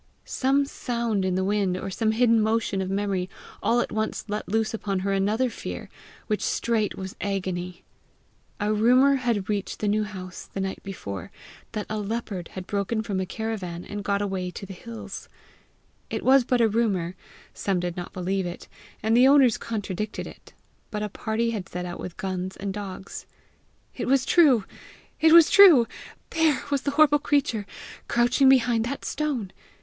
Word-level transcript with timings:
Some 0.25 0.65
sound 0.65 1.23
in 1.23 1.35
the 1.35 1.43
wind 1.43 1.77
or 1.77 1.91
some 1.91 2.13
hidden 2.13 2.41
motion 2.41 2.81
of 2.81 2.89
memory 2.89 3.29
all 3.61 3.81
at 3.81 3.91
once 3.91 4.25
let 4.27 4.49
loose 4.49 4.73
upon 4.73 5.01
her 5.01 5.13
another 5.13 5.47
fear, 5.47 5.89
which 6.25 6.41
straight 6.41 6.95
was 6.97 7.15
agony. 7.21 7.83
A 8.59 8.73
rumour 8.73 9.17
had 9.17 9.47
reached 9.47 9.77
the 9.77 9.87
New 9.87 10.03
House 10.03 10.49
the 10.51 10.59
night 10.59 10.81
before, 10.81 11.31
that 11.73 11.85
a 11.87 11.99
leopard 11.99 12.47
had 12.53 12.65
broken 12.65 13.03
from 13.03 13.19
a 13.19 13.27
caravan, 13.27 13.85
and 13.85 14.03
got 14.03 14.23
away 14.23 14.49
to 14.49 14.65
the 14.65 14.73
hills. 14.73 15.29
It 16.09 16.23
was 16.25 16.45
but 16.45 16.61
a 16.61 16.67
rumour; 16.67 17.13
some 17.53 17.79
did 17.79 17.95
not 17.95 18.11
believe 18.11 18.47
it, 18.47 18.67
and 19.03 19.15
the 19.15 19.27
owners 19.27 19.59
contradicted 19.59 20.25
it, 20.25 20.53
but 20.89 21.03
a 21.03 21.09
party 21.09 21.51
had 21.51 21.69
set 21.69 21.85
out 21.85 21.99
with 21.99 22.17
guns 22.17 22.57
and 22.57 22.73
dogs. 22.73 23.27
It 23.95 24.07
was 24.07 24.25
true! 24.25 24.65
it 25.19 25.31
was 25.31 25.51
true! 25.51 25.85
There 26.31 26.59
was 26.71 26.81
the 26.81 26.91
terrible 26.93 27.19
creature 27.19 27.67
crouching 28.07 28.49
behind 28.49 28.83
that 28.85 29.05
stone! 29.05 29.51